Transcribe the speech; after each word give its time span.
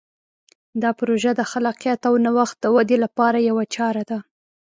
دا 0.81 0.89
پروژه 0.99 1.31
د 1.35 1.41
خلاقیت 1.51 2.01
او 2.09 2.13
نوښت 2.25 2.57
د 2.61 2.65
ودې 2.75 2.97
لپاره 3.05 3.37
یوه 3.49 3.63
چاره 3.75 4.03
ده. 4.09 4.19